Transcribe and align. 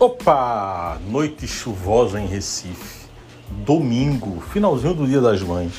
Opa! 0.00 0.96
Noite 1.10 1.48
chuvosa 1.48 2.20
em 2.20 2.26
Recife. 2.28 3.08
Domingo, 3.50 4.40
finalzinho 4.52 4.94
do 4.94 5.04
Dia 5.04 5.20
das 5.20 5.42
Mães. 5.42 5.72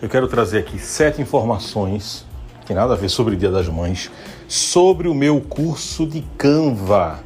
Eu 0.00 0.08
quero 0.08 0.26
trazer 0.26 0.60
aqui 0.60 0.78
sete 0.78 1.20
informações, 1.20 2.24
que 2.60 2.68
tem 2.68 2.74
nada 2.74 2.94
a 2.94 2.96
ver 2.96 3.10
sobre 3.10 3.34
o 3.34 3.36
Dia 3.36 3.50
das 3.50 3.68
Mães, 3.68 4.10
sobre 4.48 5.08
o 5.08 5.14
meu 5.14 5.42
curso 5.42 6.06
de 6.06 6.22
Canva, 6.38 7.20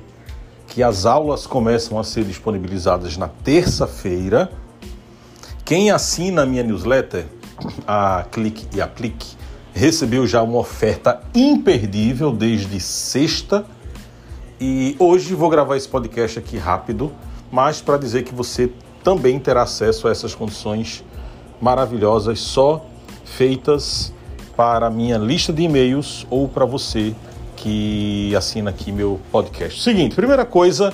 que 0.67 0.83
as 0.83 1.07
aulas 1.07 1.47
começam 1.47 2.01
a 2.01 2.03
ser 2.03 2.25
disponibilizadas 2.25 3.17
na 3.17 3.29
terça-feira. 3.29 4.51
Quem 5.65 5.93
assina 5.93 6.43
a 6.43 6.47
minha 6.47 6.65
newsletter, 6.65 7.27
a 7.87 8.27
Clique 8.33 8.67
e 8.77 8.81
Aplique, 8.81 9.37
recebeu 9.73 10.27
já 10.27 10.43
uma 10.43 10.59
oferta 10.59 11.21
imperdível 11.33 12.33
desde 12.33 12.81
sexta 12.81 13.65
e 14.61 14.95
hoje 14.99 15.35
vou 15.35 15.49
gravar 15.49 15.77
esse 15.77 15.89
podcast 15.89 16.39
aqui 16.39 16.57
rápido, 16.57 17.13
mas 17.51 17.81
para 17.81 17.97
dizer 17.97 18.23
que 18.23 18.35
você 18.35 18.71
também 19.03 19.39
terá 19.39 19.63
acesso 19.63 20.07
a 20.09 20.11
essas 20.11 20.35
condições 20.35 21.05
maravilhosas 21.61 22.41
só 22.41 22.85
feitas 23.25 24.13
para 24.57 24.89
minha 24.91 25.19
lista 25.19 25.53
de 25.53 25.63
e-mails 25.63 26.27
ou 26.31 26.49
para 26.49 26.65
você 26.65 27.15
que 27.57 28.35
assina 28.37 28.71
aqui 28.71 28.93
meu 28.93 29.21
podcast. 29.33 29.83
Seguinte, 29.83 30.15
primeira 30.15 30.45
coisa, 30.45 30.93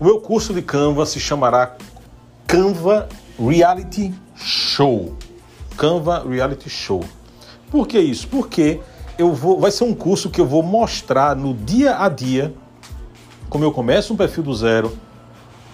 o 0.00 0.04
meu 0.04 0.20
curso 0.20 0.52
de 0.52 0.62
Canva 0.62 1.06
se 1.06 1.20
chamará 1.20 1.76
Canva 2.46 3.08
Reality 3.38 4.12
Show. 4.34 5.16
Canva 5.76 6.24
Reality 6.28 6.68
Show. 6.68 7.04
Por 7.70 7.86
que 7.86 7.98
isso? 7.98 8.26
Porque 8.28 8.80
eu 9.16 9.32
vou, 9.32 9.60
vai 9.60 9.70
ser 9.70 9.84
um 9.84 9.94
curso 9.94 10.28
que 10.28 10.40
eu 10.40 10.46
vou 10.46 10.62
mostrar 10.62 11.36
no 11.36 11.54
dia 11.54 11.98
a 11.98 12.08
dia 12.08 12.52
como 13.52 13.64
eu 13.64 13.70
começo 13.70 14.14
um 14.14 14.16
perfil 14.16 14.44
do 14.44 14.54
zero, 14.54 14.96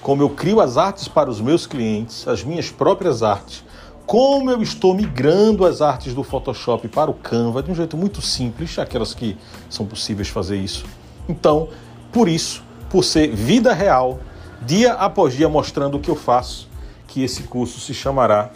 como 0.02 0.20
eu 0.20 0.28
crio 0.28 0.60
as 0.60 0.76
artes 0.76 1.06
para 1.06 1.30
os 1.30 1.40
meus 1.40 1.64
clientes, 1.64 2.26
as 2.26 2.42
minhas 2.42 2.72
próprias 2.72 3.22
artes, 3.22 3.64
como 4.04 4.50
eu 4.50 4.60
estou 4.60 4.92
migrando 4.92 5.64
as 5.64 5.80
artes 5.80 6.12
do 6.12 6.24
Photoshop 6.24 6.88
para 6.88 7.08
o 7.08 7.14
Canva 7.14 7.62
de 7.62 7.70
um 7.70 7.74
jeito 7.76 7.96
muito 7.96 8.20
simples, 8.20 8.76
aquelas 8.80 9.14
que 9.14 9.38
são 9.70 9.86
possíveis 9.86 10.26
fazer 10.26 10.56
isso. 10.56 10.86
Então, 11.28 11.68
por 12.10 12.26
isso, 12.26 12.64
por 12.90 13.04
ser 13.04 13.28
vida 13.28 13.72
real, 13.72 14.18
dia 14.62 14.94
após 14.94 15.36
dia 15.36 15.48
mostrando 15.48 15.98
o 15.98 16.00
que 16.00 16.10
eu 16.10 16.16
faço, 16.16 16.68
que 17.06 17.22
esse 17.22 17.44
curso 17.44 17.78
se 17.78 17.94
chamará 17.94 18.50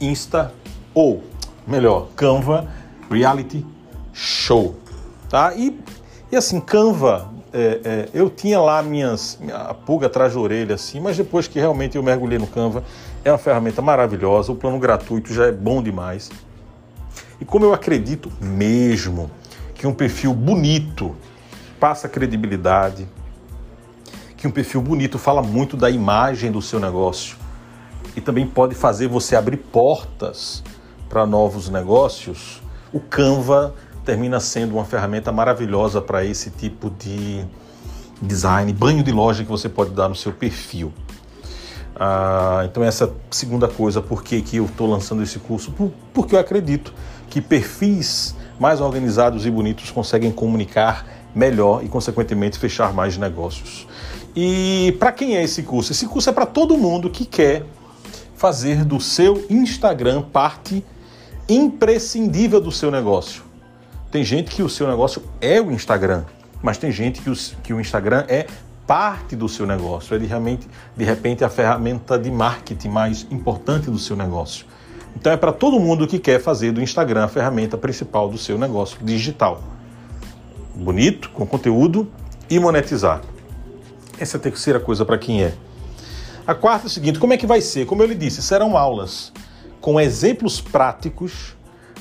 Insta 0.00 0.54
ou, 0.94 1.24
melhor, 1.66 2.10
Canva 2.14 2.68
Reality 3.10 3.66
Show, 4.12 4.76
tá? 5.28 5.52
E, 5.56 5.76
e 6.30 6.36
assim, 6.36 6.60
Canva 6.60 7.34
é, 7.52 7.80
é, 7.84 8.08
eu 8.12 8.28
tinha 8.28 8.60
lá 8.60 8.82
minhas, 8.82 9.38
minha 9.40 9.72
pulga 9.74 10.06
atrás 10.06 10.34
da 10.34 10.40
orelha, 10.40 10.74
assim, 10.74 11.00
mas 11.00 11.16
depois 11.16 11.46
que 11.46 11.58
realmente 11.58 11.96
eu 11.96 12.02
mergulhei 12.02 12.38
no 12.38 12.46
Canva, 12.46 12.84
é 13.24 13.30
uma 13.30 13.38
ferramenta 13.38 13.80
maravilhosa, 13.80 14.52
o 14.52 14.56
plano 14.56 14.78
gratuito 14.78 15.32
já 15.32 15.46
é 15.46 15.52
bom 15.52 15.82
demais. 15.82 16.30
E 17.40 17.44
como 17.44 17.64
eu 17.64 17.72
acredito 17.72 18.30
mesmo 18.40 19.30
que 19.74 19.86
um 19.86 19.92
perfil 19.92 20.32
bonito 20.32 21.14
passa 21.78 22.08
credibilidade, 22.08 23.06
que 24.36 24.46
um 24.46 24.50
perfil 24.50 24.80
bonito 24.80 25.18
fala 25.18 25.42
muito 25.42 25.76
da 25.76 25.90
imagem 25.90 26.50
do 26.50 26.60
seu 26.60 26.78
negócio 26.78 27.36
e 28.14 28.20
também 28.20 28.46
pode 28.46 28.74
fazer 28.74 29.08
você 29.08 29.36
abrir 29.36 29.58
portas 29.58 30.62
para 31.08 31.26
novos 31.26 31.68
negócios, 31.68 32.62
o 32.92 33.00
Canva 33.00 33.74
termina 34.06 34.38
sendo 34.38 34.76
uma 34.76 34.84
ferramenta 34.84 35.32
maravilhosa 35.32 36.00
para 36.00 36.24
esse 36.24 36.48
tipo 36.48 36.88
de 36.88 37.44
design, 38.22 38.72
banho 38.72 39.02
de 39.02 39.10
loja 39.10 39.42
que 39.42 39.50
você 39.50 39.68
pode 39.68 39.90
dar 39.90 40.08
no 40.08 40.14
seu 40.14 40.32
perfil. 40.32 40.92
Ah, 41.98 42.62
então 42.64 42.84
essa 42.84 43.12
segunda 43.30 43.66
coisa, 43.66 44.00
por 44.00 44.22
que, 44.22 44.40
que 44.40 44.58
eu 44.58 44.66
estou 44.66 44.88
lançando 44.88 45.22
esse 45.22 45.40
curso? 45.40 45.72
Por, 45.72 45.90
porque 46.14 46.36
eu 46.36 46.38
acredito 46.38 46.94
que 47.28 47.40
perfis 47.40 48.36
mais 48.60 48.80
organizados 48.80 49.44
e 49.44 49.50
bonitos 49.50 49.90
conseguem 49.90 50.30
comunicar 50.30 51.04
melhor 51.34 51.84
e, 51.84 51.88
consequentemente, 51.88 52.58
fechar 52.58 52.94
mais 52.94 53.18
negócios. 53.18 53.86
E 54.34 54.94
para 54.98 55.10
quem 55.10 55.36
é 55.36 55.42
esse 55.42 55.62
curso? 55.62 55.92
Esse 55.92 56.06
curso 56.06 56.30
é 56.30 56.32
para 56.32 56.46
todo 56.46 56.78
mundo 56.78 57.10
que 57.10 57.24
quer 57.24 57.64
fazer 58.36 58.84
do 58.84 59.00
seu 59.00 59.44
Instagram 59.50 60.22
parte 60.22 60.84
imprescindível 61.48 62.60
do 62.60 62.70
seu 62.70 62.90
negócio. 62.90 63.45
Tem 64.16 64.24
gente 64.24 64.50
que 64.50 64.62
o 64.62 64.68
seu 64.70 64.88
negócio 64.88 65.22
é 65.42 65.60
o 65.60 65.70
Instagram, 65.70 66.24
mas 66.62 66.78
tem 66.78 66.90
gente 66.90 67.20
que 67.20 67.28
o, 67.28 67.34
que 67.62 67.74
o 67.74 67.78
Instagram 67.78 68.24
é 68.28 68.46
parte 68.86 69.36
do 69.36 69.46
seu 69.46 69.66
negócio, 69.66 70.16
é 70.16 70.18
de, 70.18 70.24
realmente, 70.24 70.66
de 70.96 71.04
repente 71.04 71.44
a 71.44 71.50
ferramenta 71.50 72.18
de 72.18 72.30
marketing 72.30 72.88
mais 72.88 73.26
importante 73.30 73.90
do 73.90 73.98
seu 73.98 74.16
negócio. 74.16 74.64
Então 75.14 75.30
é 75.30 75.36
para 75.36 75.52
todo 75.52 75.78
mundo 75.78 76.06
que 76.06 76.18
quer 76.18 76.40
fazer 76.40 76.72
do 76.72 76.80
Instagram 76.80 77.24
a 77.24 77.28
ferramenta 77.28 77.76
principal 77.76 78.26
do 78.26 78.38
seu 78.38 78.56
negócio 78.56 78.96
digital. 79.04 79.62
Bonito, 80.74 81.28
com 81.28 81.46
conteúdo 81.46 82.10
e 82.48 82.58
monetizar. 82.58 83.20
Essa 84.18 84.38
é 84.38 84.40
a 84.40 84.42
terceira 84.42 84.80
coisa 84.80 85.04
para 85.04 85.18
quem 85.18 85.44
é. 85.44 85.52
A 86.46 86.54
quarta 86.54 86.86
é 86.86 86.88
o 86.88 86.90
seguinte: 86.90 87.18
como 87.18 87.34
é 87.34 87.36
que 87.36 87.46
vai 87.46 87.60
ser? 87.60 87.84
Como 87.84 88.02
eu 88.02 88.06
lhe 88.06 88.14
disse, 88.14 88.40
serão 88.40 88.78
aulas 88.78 89.30
com 89.78 90.00
exemplos 90.00 90.58
práticos 90.58 91.55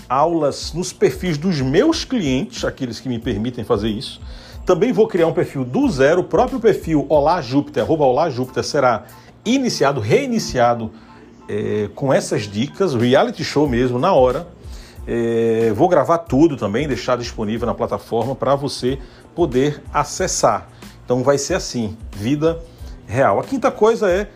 aulas 0.09 0.73
nos 0.73 0.93
perfis 0.93 1.37
dos 1.37 1.61
meus 1.61 2.03
clientes, 2.03 2.63
aqueles 2.63 2.99
que 2.99 3.09
me 3.09 3.19
permitem 3.19 3.63
fazer 3.63 3.89
isso. 3.89 4.21
Também 4.65 4.91
vou 4.91 5.07
criar 5.07 5.27
um 5.27 5.33
perfil 5.33 5.63
do 5.63 5.87
zero, 5.89 6.21
o 6.21 6.23
próprio 6.23 6.59
perfil 6.59 7.05
Olá 7.07 7.41
Júpiter, 7.41 7.83
arroba 7.83 8.05
Olá 8.05 8.29
Júpiter 8.29 8.63
será 8.63 9.05
iniciado, 9.45 9.99
reiniciado 9.99 10.91
é, 11.47 11.89
com 11.93 12.11
essas 12.11 12.43
dicas, 12.43 12.95
reality 12.95 13.43
show 13.43 13.69
mesmo, 13.69 13.99
na 13.99 14.13
hora. 14.13 14.47
É, 15.07 15.71
vou 15.75 15.87
gravar 15.87 16.17
tudo 16.19 16.57
também, 16.57 16.87
deixar 16.87 17.15
disponível 17.15 17.67
na 17.67 17.75
plataforma 17.75 18.35
para 18.35 18.55
você 18.55 18.97
poder 19.35 19.83
acessar. 19.93 20.67
Então 21.03 21.21
vai 21.21 21.37
ser 21.37 21.53
assim, 21.53 21.95
vida 22.11 22.59
real. 23.05 23.39
A 23.39 23.43
quinta 23.43 23.69
coisa 23.69 24.09
é, 24.09 24.27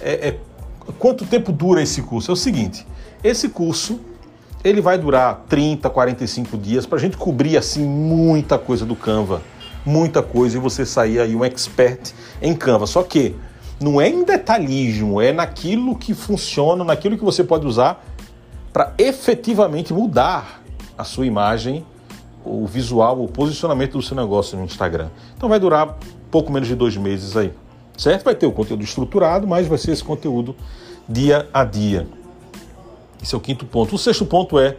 é, 0.00 0.28
é 0.28 0.38
quanto 0.98 1.26
tempo 1.26 1.52
dura 1.52 1.82
esse 1.82 2.00
curso? 2.00 2.30
É 2.30 2.32
o 2.32 2.36
seguinte, 2.36 2.86
esse 3.22 3.50
curso 3.50 4.00
ele 4.64 4.80
vai 4.80 4.96
durar 4.96 5.44
30, 5.46 5.90
45 5.90 6.56
dias 6.56 6.86
para 6.86 6.96
a 6.96 7.00
gente 7.00 7.18
cobrir 7.18 7.58
assim 7.58 7.84
muita 7.84 8.58
coisa 8.58 8.86
do 8.86 8.96
Canva, 8.96 9.42
muita 9.84 10.22
coisa 10.22 10.56
e 10.56 10.60
você 10.60 10.86
sair 10.86 11.20
aí 11.20 11.36
um 11.36 11.44
expert 11.44 12.12
em 12.40 12.54
Canva. 12.54 12.86
Só 12.86 13.02
que 13.02 13.36
não 13.78 14.00
é 14.00 14.08
em 14.08 14.24
detalhismo, 14.24 15.20
é 15.20 15.32
naquilo 15.32 15.94
que 15.94 16.14
funciona, 16.14 16.82
naquilo 16.82 17.18
que 17.18 17.24
você 17.24 17.44
pode 17.44 17.66
usar 17.66 18.02
para 18.72 18.94
efetivamente 18.96 19.92
mudar 19.92 20.62
a 20.96 21.04
sua 21.04 21.26
imagem, 21.26 21.84
o 22.42 22.66
visual, 22.66 23.22
o 23.22 23.28
posicionamento 23.28 23.92
do 23.92 24.02
seu 24.02 24.16
negócio 24.16 24.56
no 24.56 24.64
Instagram. 24.64 25.10
Então 25.36 25.48
vai 25.48 25.60
durar 25.60 25.98
pouco 26.30 26.50
menos 26.50 26.66
de 26.66 26.74
dois 26.74 26.96
meses 26.96 27.36
aí, 27.36 27.52
certo? 27.98 28.24
Vai 28.24 28.34
ter 28.34 28.46
o 28.46 28.52
conteúdo 28.52 28.82
estruturado, 28.82 29.46
mas 29.46 29.66
vai 29.66 29.76
ser 29.76 29.92
esse 29.92 30.02
conteúdo 30.02 30.56
dia 31.06 31.46
a 31.52 31.64
dia. 31.64 32.08
Esse 33.24 33.34
é 33.34 33.38
o 33.38 33.40
quinto 33.40 33.64
ponto. 33.64 33.94
O 33.94 33.98
sexto 33.98 34.26
ponto 34.26 34.58
é, 34.58 34.76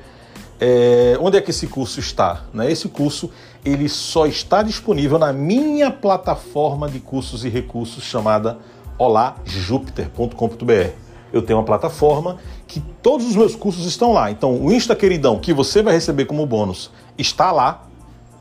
é 0.61 1.17
onde 1.19 1.35
é 1.35 1.41
que 1.41 1.49
esse 1.49 1.65
curso 1.65 1.99
está? 1.99 2.43
Né? 2.53 2.71
Esse 2.71 2.87
curso 2.87 3.31
ele 3.65 3.89
só 3.89 4.27
está 4.27 4.61
disponível 4.61 5.17
na 5.17 5.33
minha 5.33 5.89
plataforma 5.89 6.87
de 6.87 6.99
cursos 6.99 7.43
e 7.43 7.49
recursos 7.49 8.03
chamada 8.03 8.59
olajupiter.com.br. 8.99 10.91
Eu 11.33 11.41
tenho 11.41 11.57
uma 11.57 11.65
plataforma 11.65 12.37
que 12.67 12.79
todos 13.01 13.25
os 13.25 13.35
meus 13.35 13.55
cursos 13.55 13.83
estão 13.87 14.13
lá. 14.13 14.29
Então, 14.29 14.55
o 14.55 14.71
Insta 14.71 14.95
Queridão, 14.95 15.39
que 15.39 15.51
você 15.51 15.81
vai 15.81 15.95
receber 15.95 16.25
como 16.25 16.45
bônus, 16.45 16.91
está 17.17 17.51
lá. 17.51 17.87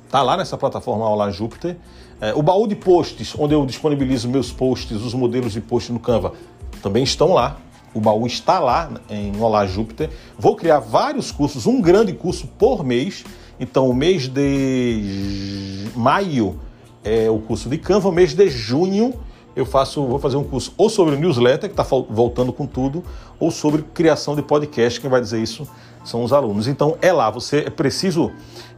Está 0.05 0.21
lá 0.21 0.37
nessa 0.37 0.59
plataforma 0.59 1.09
Olá 1.09 1.31
Júpiter. 1.31 1.79
É, 2.21 2.35
o 2.35 2.43
baú 2.43 2.67
de 2.67 2.77
posts, 2.77 3.35
onde 3.39 3.55
eu 3.55 3.65
disponibilizo 3.65 4.29
meus 4.29 4.53
posts, 4.53 5.01
os 5.01 5.15
modelos 5.15 5.55
de 5.55 5.63
post 5.63 5.91
no 5.91 5.99
Canva, 5.99 6.35
também 6.83 7.03
estão 7.03 7.33
lá 7.33 7.57
o 7.95 8.01
baú 8.01 8.27
está 8.27 8.59
lá 8.59 8.91
em 9.09 9.41
Olá 9.41 9.65
Júpiter. 9.67 10.11
Vou 10.39 10.57
criar 10.57 10.81
vários 10.81 11.31
cursos, 11.31 11.67
um 11.67 11.81
grande 11.81 12.13
curso 12.13 12.47
por 12.59 12.85
mês. 12.85 13.25
Então, 13.59 13.89
o 13.89 13.95
mês 13.95 14.29
de 14.29 15.87
maio 15.95 16.59
é 17.05 17.31
o 17.31 17.39
curso 17.39 17.69
de 17.69 17.79
Canva, 17.79 18.09
o 18.09 18.13
mês 18.13 18.35
de 18.35 18.49
junho 18.51 19.15
eu 19.57 19.65
faço, 19.65 20.05
vou 20.05 20.19
fazer 20.19 20.37
um 20.37 20.43
curso 20.43 20.75
ou 20.77 20.91
sobre 20.91 21.17
newsletter, 21.17 21.71
que 21.71 21.81
está 21.81 21.85
voltando 21.85 22.53
com 22.53 22.67
tudo, 22.67 23.05
ou 23.39 23.51
sobre 23.51 23.83
criação 23.83 24.35
de 24.35 24.43
podcast. 24.43 25.01
Quem 25.01 25.09
vai 25.09 25.21
dizer 25.21 25.41
isso 25.41 25.67
são 26.05 26.25
os 26.25 26.33
alunos. 26.33 26.67
Então, 26.67 26.97
é 27.01 27.13
lá. 27.13 27.31
Você 27.31 27.59
é 27.59 27.71
preciso, 27.71 28.33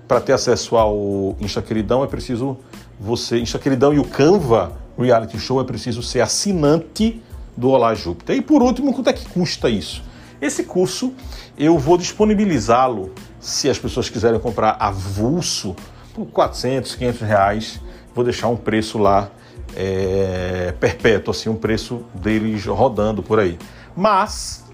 para 0.06 0.20
ter 0.20 0.34
acesso 0.34 0.76
ao 0.76 1.34
Insta 1.40 1.62
Queridão, 1.62 2.04
é 2.04 2.06
preciso 2.06 2.58
você. 3.00 3.38
Insta 3.38 3.58
Queridão 3.58 3.94
e 3.94 3.98
o 3.98 4.04
Canva 4.04 4.72
Reality 4.98 5.38
Show 5.38 5.60
é 5.60 5.64
preciso 5.64 6.02
ser 6.02 6.20
assinante 6.20 7.22
do 7.56 7.70
Olá 7.70 7.94
Júpiter. 7.94 8.36
E 8.36 8.42
por 8.42 8.62
último, 8.62 8.92
quanto 8.92 9.10
é 9.10 9.12
que 9.12 9.26
custa 9.28 9.68
isso? 9.68 10.02
Esse 10.40 10.64
curso 10.64 11.14
eu 11.56 11.78
vou 11.78 11.96
disponibilizá-lo, 11.96 13.12
se 13.40 13.70
as 13.70 13.78
pessoas 13.78 14.10
quiserem 14.10 14.38
comprar 14.38 14.76
avulso, 14.78 15.74
por 16.14 16.26
400, 16.26 16.94
500 16.94 17.20
reais. 17.20 17.80
Vou 18.14 18.24
deixar 18.24 18.48
um 18.48 18.56
preço 18.56 18.98
lá 18.98 19.30
é, 19.74 20.74
perpétuo, 20.80 21.30
assim, 21.30 21.48
um 21.48 21.56
preço 21.56 22.02
deles 22.14 22.64
rodando 22.66 23.22
por 23.22 23.38
aí. 23.38 23.58
Mas 23.94 24.65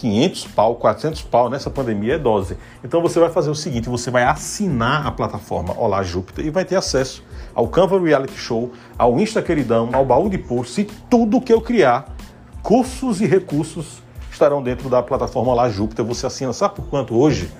500 0.00 0.46
pau, 0.46 0.76
400 0.76 1.20
pau 1.22 1.50
nessa 1.50 1.68
pandemia 1.68 2.14
é 2.14 2.18
dose. 2.18 2.56
Então 2.82 3.02
você 3.02 3.20
vai 3.20 3.28
fazer 3.28 3.50
o 3.50 3.54
seguinte, 3.54 3.86
você 3.86 4.10
vai 4.10 4.22
assinar 4.22 5.06
a 5.06 5.10
plataforma 5.10 5.74
Olá 5.76 6.02
Júpiter 6.02 6.46
e 6.46 6.50
vai 6.50 6.64
ter 6.64 6.76
acesso 6.76 7.22
ao 7.54 7.68
Canva 7.68 8.00
Reality 8.00 8.38
Show, 8.38 8.72
ao 8.96 9.20
Insta 9.20 9.42
Queridão, 9.42 9.90
ao 9.92 10.04
baú 10.06 10.30
de 10.30 10.38
posts 10.38 10.78
e 10.78 10.84
tudo 10.84 11.40
que 11.40 11.52
eu 11.52 11.60
criar, 11.60 12.16
cursos 12.62 13.20
e 13.20 13.26
recursos 13.26 14.02
estarão 14.32 14.62
dentro 14.62 14.88
da 14.88 15.02
plataforma 15.02 15.52
Olá 15.52 15.68
Júpiter. 15.68 16.02
Você 16.06 16.24
assina, 16.24 16.54
sabe 16.54 16.76
por 16.76 16.86
quanto 16.86 17.14
hoje? 17.14 17.50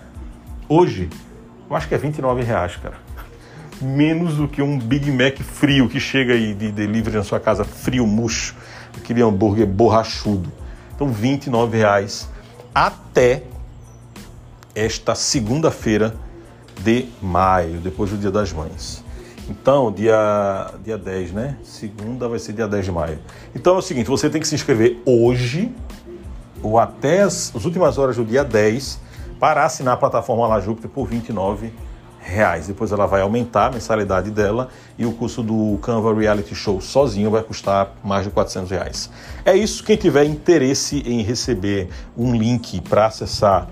Hoje, 0.67 1.11
eu 1.69 1.77
acho 1.77 1.89
que 1.89 1.95
é 1.95 1.99
29 1.99 2.43
reais, 2.43 2.77
cara. 2.77 2.97
Menos 3.83 4.37
do 4.37 4.49
que 4.49 4.63
um 4.63 4.79
Big 4.79 5.11
Mac 5.13 5.39
frio 5.41 5.91
que 5.91 6.01
chega 6.01 6.33
aí 6.33 6.55
de 6.55 6.73
delivery 6.73 7.19
na 7.19 7.23
sua 7.23 7.39
casa, 7.39 7.65
frio, 7.65 8.07
murcho, 8.07 8.55
aquele 8.97 9.21
hambúrguer 9.21 9.67
borrachudo. 9.67 10.51
Então, 11.01 11.11
29 11.11 11.79
reais 11.79 12.29
até 12.75 13.45
esta 14.75 15.15
segunda-feira 15.15 16.15
de 16.83 17.09
maio, 17.23 17.81
depois 17.81 18.11
do 18.11 18.19
Dia 18.19 18.31
das 18.31 18.53
Mães. 18.53 19.03
Então, 19.49 19.91
dia, 19.91 20.71
dia 20.85 20.99
10, 20.99 21.33
né? 21.33 21.57
Segunda 21.65 22.29
vai 22.29 22.39
ser 22.39 22.53
dia 22.53 22.69
10 22.69 22.85
de 22.85 22.93
maio. 22.93 23.19
Então 23.55 23.77
é 23.77 23.79
o 23.79 23.83
seguinte, 23.83 24.09
você 24.09 24.29
tem 24.29 24.43
que 24.43 24.47
se 24.47 24.55
inscrever 24.55 25.01
hoje 25.07 25.75
ou 26.63 26.79
até 26.79 27.23
as, 27.23 27.51
as 27.57 27.65
últimas 27.65 27.97
horas 27.97 28.17
do 28.17 28.25
dia 28.25 28.45
10 28.45 29.01
para 29.41 29.65
assinar 29.65 29.95
a 29.95 29.97
plataforma 29.97 30.47
La 30.47 30.61
Júpiter 30.61 30.91
por 30.91 31.07
29 31.07 31.73
reais. 32.21 32.67
Depois 32.67 32.93
ela 32.93 33.07
vai 33.07 33.23
aumentar 33.23 33.67
a 33.67 33.71
mensalidade 33.71 34.31
dela 34.31 34.69
e 34.99 35.07
o 35.07 35.13
custo 35.13 35.43
do 35.43 35.79
Canva 35.83 36.15
Reality 36.15 36.55
Show 36.55 36.81
sozinho 36.81 37.31
vai 37.31 37.43
custar 37.43 37.95
mais 38.05 38.25
de 38.25 38.31
400 38.31 38.71
reais. 38.71 39.11
É 39.45 39.57
isso. 39.57 39.83
Quem 39.83 39.97
tiver 39.97 40.25
interesse 40.25 41.03
em 41.07 41.23
receber 41.23 41.89
um 42.17 42.35
link 42.35 42.81
para 42.83 43.07
acessar 43.07 43.69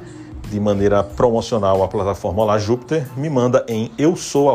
de 0.50 0.58
maneira 0.58 1.04
promocional 1.04 1.82
a 1.82 1.88
plataforma 1.88 2.44
La 2.44 2.58
Júpiter, 2.58 3.06
me 3.16 3.28
manda 3.28 3.64
em 3.68 3.90
eu 3.98 4.16
sou 4.16 4.48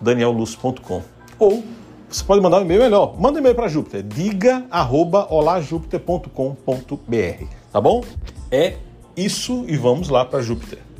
danielluz.com 0.00 1.02
ou 1.38 1.64
você 2.08 2.24
pode 2.24 2.42
mandar 2.42 2.58
um 2.58 2.62
e-mail 2.62 2.82
melhor. 2.82 3.18
Manda 3.18 3.38
um 3.38 3.40
e-mail 3.40 3.54
para 3.54 3.68
Júpiter. 3.68 4.02
Diga 4.02 4.66
arroba 4.70 5.26
olajúpiter.com.br. 5.32 7.46
Tá 7.72 7.80
bom? 7.80 8.04
É 8.50 8.74
isso 9.16 9.64
e 9.66 9.78
vamos 9.78 10.10
lá 10.10 10.22
para 10.22 10.42
Júpiter. 10.42 10.91